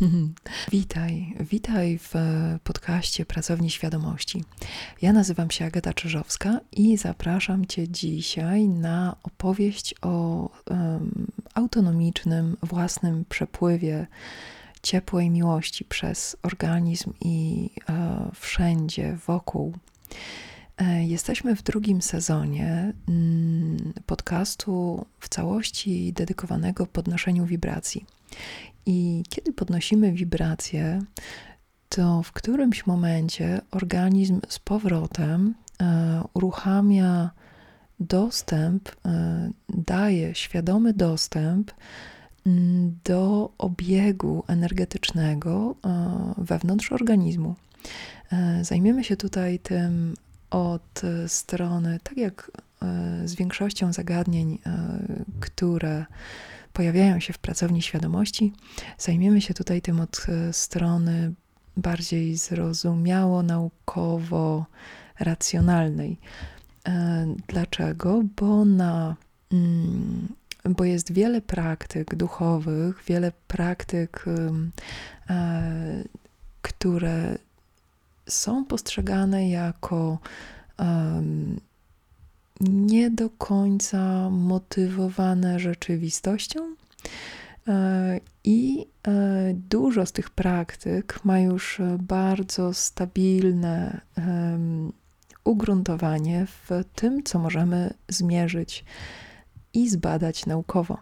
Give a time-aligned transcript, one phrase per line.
[0.72, 2.14] Witaj, witaj w
[2.64, 4.44] podcaście Pracowni Świadomości.
[5.02, 13.24] Ja nazywam się Agata Czyżowska i zapraszam Cię dzisiaj na opowieść o um, autonomicznym, własnym
[13.28, 14.06] przepływie
[14.82, 19.74] ciepłej miłości przez organizm i e, wszędzie wokół.
[20.78, 28.04] E, jesteśmy w drugim sezonie mm, podcastu w całości dedykowanego podnoszeniu wibracji.
[28.86, 31.02] I kiedy podnosimy wibracje,
[31.88, 37.30] to w którymś momencie organizm z powrotem e, uruchamia
[38.00, 41.70] dostęp, e, daje świadomy dostęp
[42.46, 45.76] mm, do obiegu energetycznego
[46.38, 47.54] wewnątrz organizmu.
[48.62, 50.14] Zajmiemy się tutaj tym
[50.50, 52.50] od strony, tak jak
[53.24, 54.58] z większością zagadnień,
[55.40, 56.06] które
[56.76, 58.52] pojawiają się w pracowni świadomości.
[58.98, 61.32] Zajmiemy się tutaj tym od e, strony
[61.76, 64.66] bardziej zrozumiało, naukowo,
[65.20, 66.18] racjonalnej.
[66.88, 68.22] E, dlaczego?
[68.36, 69.16] Bo na
[69.52, 70.28] mm,
[70.64, 74.24] bo jest wiele praktyk duchowych, wiele praktyk,
[75.30, 76.04] e,
[76.62, 77.38] które
[78.28, 80.18] są postrzegane jako
[82.60, 86.74] nie do końca motywowane rzeczywistością.
[87.68, 94.00] E, I e, dużo z tych praktyk ma już bardzo stabilne
[95.44, 98.84] ugruntowanie w tym, co możemy zmierzyć
[99.74, 100.98] i zbadać naukowo.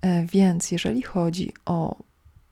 [0.00, 1.96] E, więc jeżeli chodzi o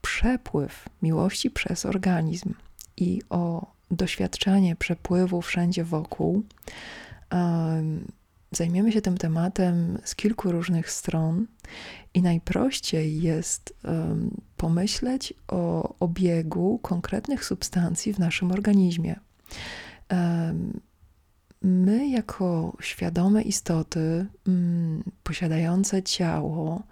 [0.01, 2.53] przepływ miłości przez organizm
[2.97, 6.43] i o doświadczenie przepływu wszędzie wokół,
[8.51, 11.47] Zajmiemy się tym tematem z kilku różnych stron
[12.13, 13.73] i najprościej jest
[14.57, 19.19] pomyśleć o obiegu konkretnych substancji w naszym organizmie.
[21.61, 26.83] My, jako świadome istoty mm, posiadające ciało,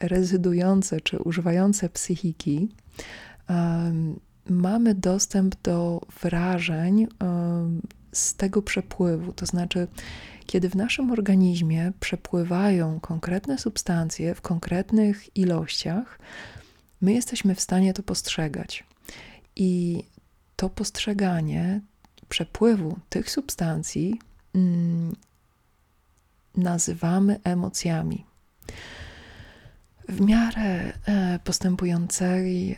[0.00, 2.68] rezydujące czy używające psychiki,
[4.48, 7.06] mamy dostęp do wrażeń
[8.12, 9.32] z tego przepływu.
[9.32, 9.88] To znaczy,
[10.46, 16.18] kiedy w naszym organizmie przepływają konkretne substancje w konkretnych ilościach,
[17.00, 18.84] my jesteśmy w stanie to postrzegać.
[19.56, 20.02] I
[20.56, 21.80] to postrzeganie
[22.28, 24.20] przepływu tych substancji
[24.54, 25.16] mm,
[26.56, 28.24] nazywamy emocjami.
[30.08, 31.38] W miarę e,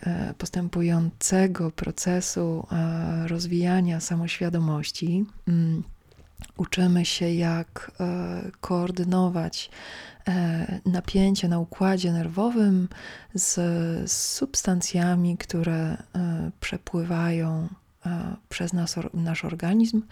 [0.07, 5.25] e, postępującego procesu e, rozwijania samoświadomości.
[5.49, 5.83] Mm,
[6.57, 7.91] uczymy się, jak
[8.61, 9.71] koordynować
[10.87, 12.89] napięcie na układzie nerwowym
[13.35, 15.97] z substancjami, które
[16.61, 17.69] przepływają
[18.49, 20.03] przez nas, nasz organizm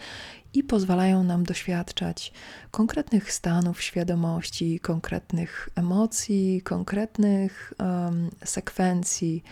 [0.55, 2.33] i pozwalają nam doświadczać
[2.71, 9.43] konkretnych stanów świadomości, konkretnych emocji, konkretnych um, sekwencji,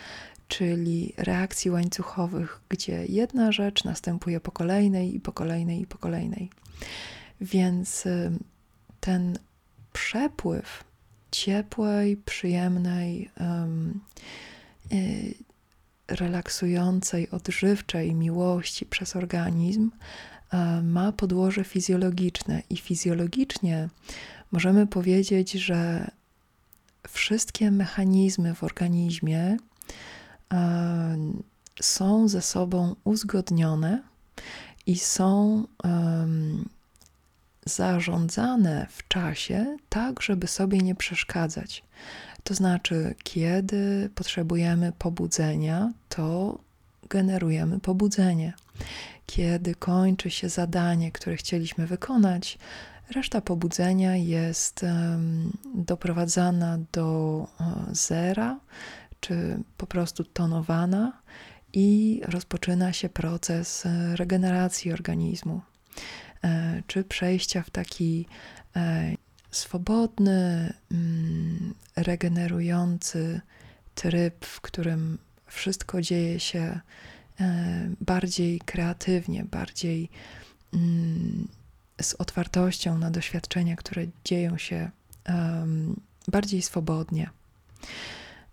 [0.48, 6.50] czyli reakcji łańcuchowych, gdzie jedna rzecz następuje po kolejnej i po kolejnej i po kolejnej.
[7.40, 8.04] Więc
[9.00, 9.38] ten
[9.92, 10.84] przepływ
[11.30, 14.00] ciepłej, przyjemnej, um,
[16.10, 19.90] relaksującej, odżywczej miłości przez organizm
[20.50, 23.88] e, ma podłoże fizjologiczne i fizjologicznie
[24.52, 26.10] możemy powiedzieć, że
[27.08, 29.56] wszystkie mechanizmy w organizmie
[30.52, 31.16] e,
[31.80, 34.02] są ze sobą uzgodnione
[34.86, 35.64] i są
[37.66, 41.84] zarządzane w czasie tak, żeby sobie nie przeszkadzać.
[42.44, 46.58] To znaczy, kiedy potrzebujemy pobudzenia, to
[47.08, 48.52] generujemy pobudzenie.
[49.26, 52.58] Kiedy kończy się zadanie, które chcieliśmy wykonać,
[53.14, 54.84] reszta pobudzenia jest
[55.74, 58.60] doprowadzana do uh, zera,
[59.20, 61.20] czy po prostu tonowana,
[61.72, 65.60] i rozpoczyna się proces e, regeneracji organizmu,
[66.44, 68.26] e, czy przejścia w taki
[68.76, 69.12] e,
[69.50, 73.40] swobodny, mm, regenerujący
[73.94, 76.80] tryb, w którym wszystko dzieje się
[77.40, 80.08] e, bardziej kreatywnie, bardziej
[80.74, 81.48] mm,
[82.02, 84.90] z otwartością na doświadczenia, które dzieją się
[86.28, 87.30] bardziej swobodnie.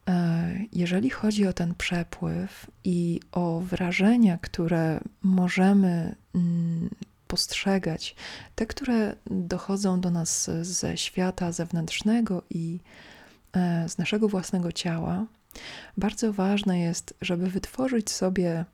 [0.07, 6.89] E, jeżeli chodzi o ten przepływ i o wrażenia, które możemy mm,
[7.27, 8.15] postrzegać,
[8.55, 12.79] te, które dochodzą do nas ze świata zewnętrznego i
[13.53, 15.25] e, z naszego własnego ciała,
[15.97, 18.65] Bardzo ważne jest, żeby wytworzyć sobie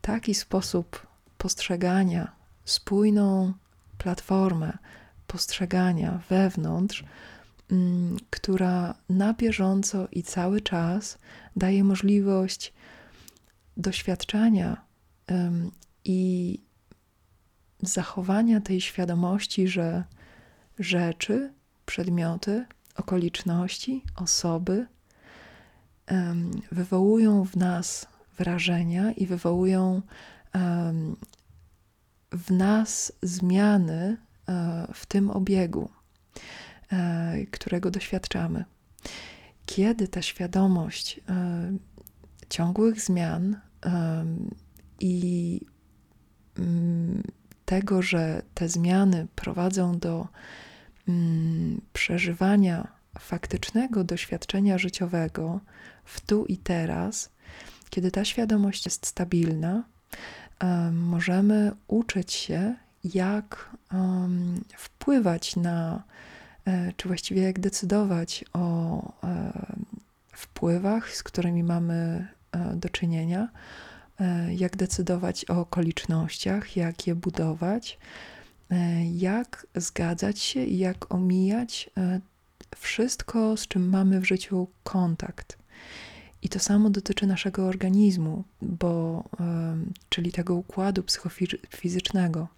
[0.00, 1.06] taki sposób
[1.38, 2.32] postrzegania,
[2.64, 3.52] spójną
[3.98, 4.78] platformę
[5.26, 7.04] postrzegania wewnątrz,
[7.70, 11.18] mm, która na bieżąco i cały czas
[11.56, 12.72] daje możliwość
[13.76, 14.76] doświadczania
[16.04, 16.60] i
[17.82, 20.04] zachowania tej świadomości, że
[20.78, 21.52] rzeczy,
[21.86, 24.86] przedmioty, okoliczności, osoby
[26.72, 28.06] wywołują w nas
[28.38, 30.02] wrażenia i wywołują
[32.32, 34.16] w nas zmiany
[34.48, 35.90] e, w tym obiegu,
[36.92, 38.64] e, którego doświadczamy.
[39.66, 41.72] Kiedy ta świadomość e,
[42.48, 43.60] ciągłych zmian
[45.00, 45.60] i
[46.58, 47.22] mm,
[47.66, 50.28] tego, że te zmiany prowadzą do
[51.08, 55.60] mm, przeżywania faktycznego doświadczenia życiowego
[56.04, 57.30] w tu i teraz,
[57.90, 59.84] kiedy ta świadomość jest stabilna,
[60.92, 62.74] możemy uczyć się,
[63.14, 63.70] jak
[64.76, 66.02] wpływać na,
[66.64, 69.52] e, czy właściwie jak decydować o e,
[70.32, 73.48] wpływach, z którymi mamy e, do czynienia,
[74.56, 77.98] jak decydować o okolicznościach, jak je budować,
[79.12, 81.90] jak zgadzać się i jak omijać
[82.76, 85.58] wszystko, z czym mamy w życiu kontakt.
[86.42, 89.24] I to samo dotyczy naszego organizmu, bo,
[90.08, 92.48] czyli tego układu psychofizycznego,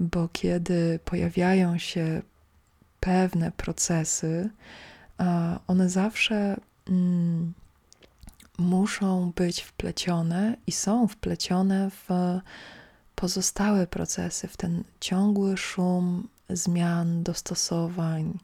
[0.00, 2.22] bo kiedy pojawiają się
[3.00, 4.50] pewne procesy,
[5.66, 6.56] one zawsze
[6.88, 7.52] mm,
[8.62, 12.08] muszą być wplecione i są wplecione w
[13.14, 18.38] pozostałe procesy, w ten ciągły szum zmian, dostosowań,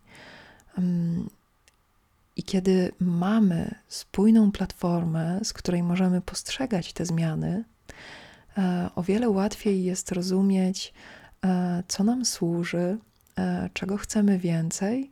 [2.38, 7.64] i kiedy mamy spójną platformę, z której możemy postrzegać te zmiany,
[8.58, 10.94] e, o wiele łatwiej jest rozumieć,
[11.44, 12.98] e, co nam służy,
[13.38, 15.10] e, czego chcemy więcej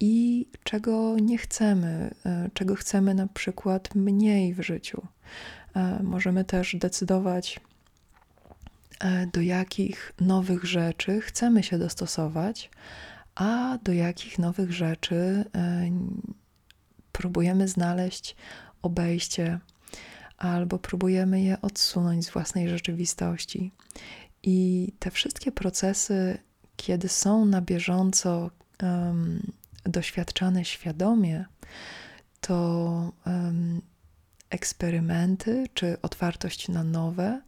[0.00, 2.14] i czego nie chcemy,
[2.54, 5.06] czego chcemy na przykład mniej w życiu.
[6.02, 7.60] Możemy też decydować,
[9.32, 12.70] do jakich nowych rzeczy chcemy się dostosować,
[13.34, 15.44] a do jakich nowych rzeczy
[17.12, 18.36] próbujemy znaleźć
[18.82, 19.58] obejście
[20.38, 23.72] albo próbujemy je odsunąć z własnej rzeczywistości.
[24.42, 26.38] I te wszystkie procesy,
[26.76, 28.50] kiedy są na bieżąco
[29.88, 31.44] doświadczane świadomie,
[32.40, 33.82] to um,
[34.50, 37.40] eksperymenty czy otwartość na nowe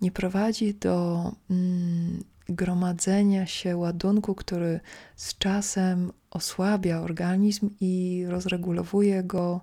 [0.00, 4.80] nie prowadzi do um, gromadzenia się ładunku, który
[5.16, 9.60] z czasem osłabia organizm i rozregulowuje go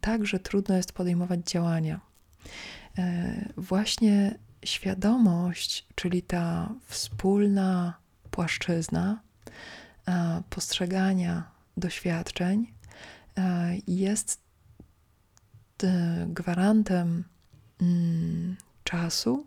[0.00, 2.00] tak, że trudno jest podejmować działania.
[2.98, 7.98] E, właśnie świadomość, czyli ta wspólna
[8.30, 9.20] płaszczyzna
[10.50, 12.72] postrzegania doświadczeń,
[13.38, 14.40] e, jest
[16.26, 17.24] gwarantem
[17.80, 19.44] mm, czasu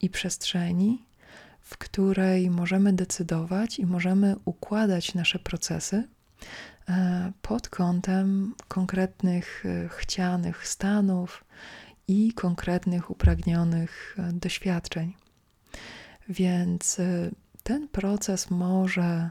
[0.00, 1.06] i przestrzeni,
[1.60, 6.08] w której możemy decydować i możemy układać nasze procesy
[6.88, 11.44] e, pod kątem konkretnych e, chcianych stanów
[12.08, 15.14] i konkretnych upragnionych e, doświadczeń.
[16.28, 17.00] Więc
[17.62, 19.30] ten proces może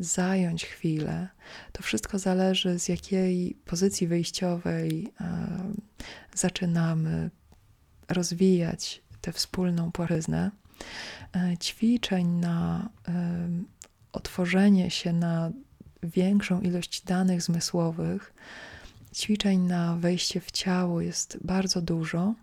[0.00, 1.28] zająć chwilę.
[1.72, 5.12] To wszystko zależy z jakiej pozycji wyjściowej
[6.34, 7.30] zaczynamy
[8.08, 10.50] rozwijać tę wspólną płaszczyznę.
[11.36, 12.88] E, ćwiczeń na
[14.12, 15.50] otworzenie się na
[16.02, 18.34] większą ilość danych zmysłowych,
[19.14, 22.34] ćwiczeń na wejście w ciało jest bardzo dużo.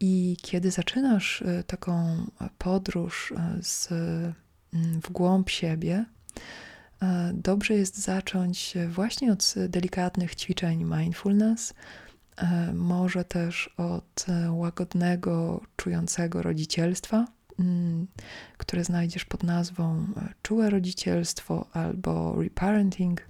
[0.00, 2.26] I kiedy zaczynasz e, taką
[2.58, 3.88] podróż e, z,
[5.02, 6.04] w głąb siebie,
[7.32, 11.74] dobrze jest zacząć właśnie od delikatnych ćwiczeń mindfulness,
[12.74, 17.26] może też od łagodnego, czującego rodzicielstwa
[17.60, 18.06] Mm,
[18.56, 23.28] które znajdziesz pod nazwą e, Czułe rodzicielstwo albo Reparenting.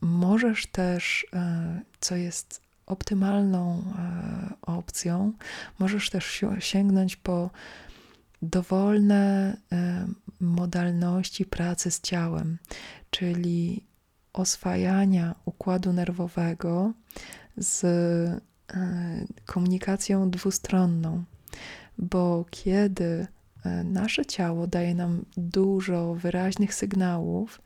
[0.00, 5.32] Możesz też, e, co jest optymalną e, opcją,
[5.78, 7.50] możesz też sięgnąć po
[8.42, 9.56] dowolne
[10.42, 12.58] modalności pracy z ciałem,
[13.10, 13.86] czyli
[14.32, 16.92] oswajania układu nerwowego
[17.56, 17.84] z
[19.46, 21.24] komunikacją dwustronną
[21.98, 23.26] bo kiedy
[23.64, 27.62] e, nasze ciało daje nam dużo wyraźnych sygnałów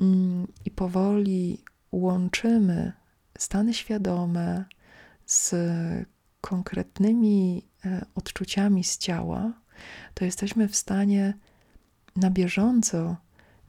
[0.00, 2.92] mm, i powoli łączymy
[3.38, 4.64] stany świadome
[5.26, 5.54] z
[6.40, 9.52] konkretnymi e, odczuciami z ciała,
[10.14, 11.34] to jesteśmy w stanie
[12.18, 13.16] na bieżąco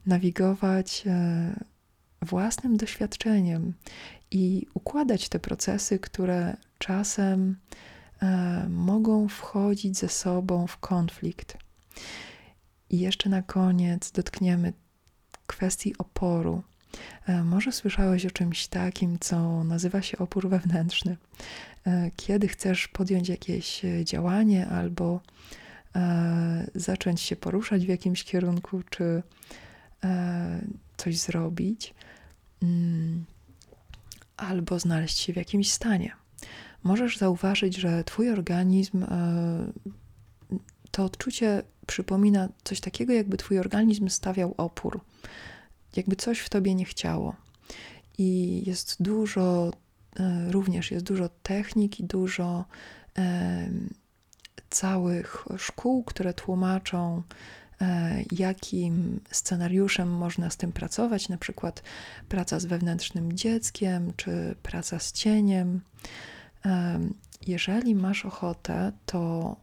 [0.06, 1.64] nawigować e,
[2.22, 3.74] własnym doświadczeniem
[4.30, 7.56] i układać te procesy, które czasem
[8.22, 11.56] e, mogą wchodzić ze sobą w konflikt.
[12.90, 14.72] I jeszcze na koniec dotkniemy
[15.46, 16.62] kwestii oporu.
[17.26, 21.16] E, może słyszałeś o czymś takim, co nazywa się opór wewnętrzny.
[22.16, 25.20] Kiedy chcesz podjąć jakieś działanie albo
[26.74, 29.22] zacząć się poruszać w jakimś kierunku, czy
[30.96, 31.94] coś zrobić,
[32.62, 33.24] mm,
[34.36, 36.12] albo znaleźć się w jakimś stanie.
[36.82, 39.06] Możesz zauważyć, że Twój organizm
[40.90, 45.00] to odczucie przypomina coś takiego, jakby Twój organizm stawiał opór
[45.96, 47.36] jakby coś w tobie nie chciało.
[48.18, 49.72] I jest dużo,
[50.16, 52.64] e, również jest dużo technik i dużo
[53.18, 53.70] e,
[54.70, 57.22] całych szkół, które tłumaczą,
[57.80, 61.82] e, jakim scenariuszem można z tym pracować, na przykład
[62.28, 65.80] praca z wewnętrznym dzieckiem, czy praca z cieniem.
[67.46, 69.56] Jeżeli masz ochotę, to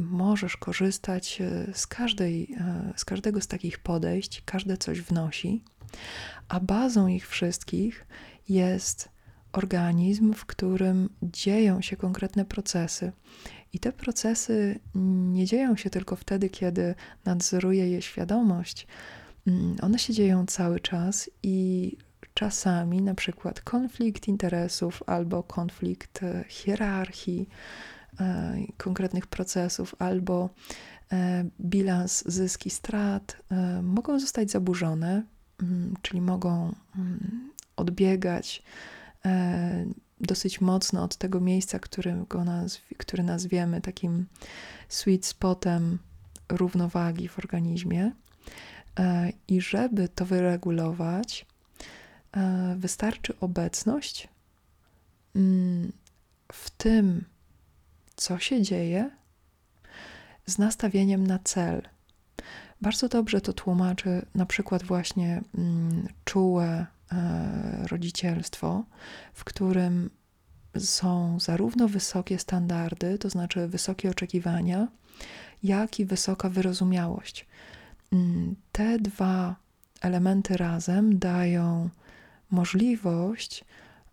[0.00, 5.64] możesz korzystać e, z, każdej, e, z każdego z takich podejść, każde coś wnosi,
[6.48, 8.06] a bazą ich wszystkich
[8.48, 9.08] jest
[9.52, 13.12] organizm, w którym dzieją się konkretne procesy.
[13.72, 14.80] I te procesy
[15.32, 18.86] nie dzieją się tylko wtedy, kiedy nadzoruje je świadomość.
[19.46, 21.96] Mm, one się dzieją cały czas i
[22.34, 27.48] czasami, na przykład konflikt interesów albo konflikt e, hierarchii,
[28.20, 30.50] E, konkretnych procesów albo
[31.12, 33.36] e, bilans zyski strat
[33.82, 35.22] mogą zostać zaburzone,
[35.62, 38.62] mm, czyli mogą mm, odbiegać
[40.20, 44.26] dosyć mocno od tego miejsca, którego nazw który nazwiemy takim
[44.88, 45.98] sweet spotem
[46.48, 48.12] równowagi w organizmie.
[49.48, 51.46] I żeby to wyregulować,
[52.76, 54.28] wystarczy obecność
[55.36, 55.92] mm,
[56.52, 57.24] w tym,
[58.16, 59.10] co się dzieje
[60.46, 61.82] z nastawieniem na cel.
[62.80, 66.86] Bardzo dobrze to tłumaczy na przykład właśnie mm, czułe e,
[67.90, 68.84] rodzicielstwo,
[69.32, 70.10] w którym
[70.78, 74.88] są zarówno wysokie standardy, to znaczy wysokie oczekiwania,
[75.62, 77.46] jak i wysoka wyrozumiałość.
[78.12, 79.56] Mm, te dwa
[80.00, 81.88] elementy razem dają
[82.50, 83.64] możliwość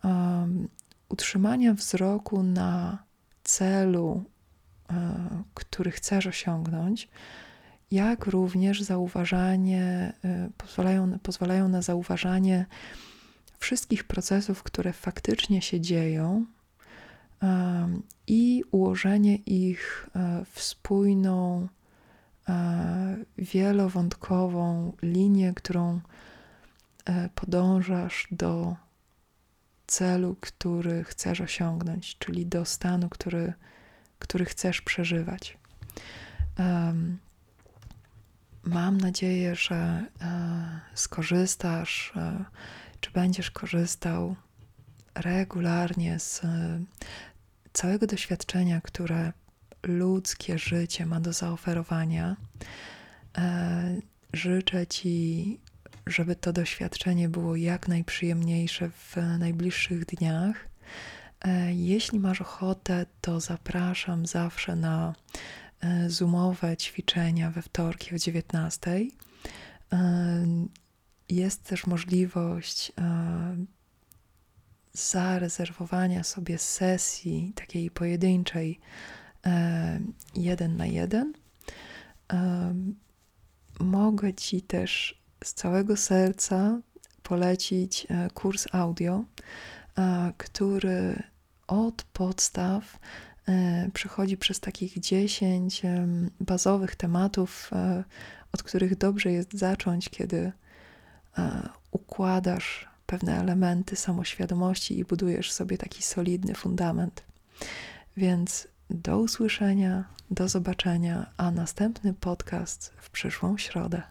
[0.04, 0.68] um,
[1.10, 3.04] utrzymania wzroku na
[3.44, 4.24] celu,
[4.90, 7.10] e, który chcesz osiągnąć,
[7.92, 12.66] jak również zauważanie, e, pozwalają, pozwalają na zauważanie
[13.60, 16.46] wszystkich procesów, które faktycznie się dzieją
[17.44, 17.90] e,
[18.28, 20.10] i ułożenie ich
[20.52, 21.68] w spójną,
[23.38, 26.02] wielowątkową linię, którą
[27.36, 28.76] podążasz do
[29.88, 33.54] celu, który chcesz osiągnąć, czyli do stanu, który,
[34.20, 35.58] który chcesz przeżywać.
[36.60, 37.18] Um,
[38.68, 40.06] mam nadzieję, że e,
[40.94, 42.46] skorzystasz, e,
[43.00, 44.36] czy będziesz korzystał
[45.16, 46.80] regularnie z e,
[47.74, 49.34] całego doświadczenia, które
[49.84, 52.36] ludzkie życie ma do zaoferowania.
[54.34, 55.60] Życzę Ci
[56.08, 60.68] żeby to doświadczenie było jak najprzyjemniejsze w najbliższych dniach.
[61.70, 65.14] Jeśli masz ochotę, to zapraszam zawsze na
[66.08, 68.92] zoomowe ćwiczenia we wtorki o 19.
[68.92, 69.08] E,
[71.30, 72.92] jest też możliwość
[74.94, 78.80] zarezerwowania sobie sesji takiej pojedynczej
[80.36, 81.34] jeden na jeden.
[83.80, 86.80] Mogę Ci też z całego serca
[87.24, 89.24] polecić e, kurs audio,
[89.98, 91.24] e, który
[91.68, 92.98] od podstaw e,
[93.94, 95.82] przechodzi przez takich 10
[96.40, 97.72] bazowych tematów,
[98.52, 100.52] od których dobrze jest zacząć, kiedy
[101.92, 107.24] układasz pewne elementy samoświadomości i budujesz sobie taki solidny fundament.
[108.18, 114.02] Więc do usłyszenia, do zobaczenia, a następny podcast w przyszłą środę.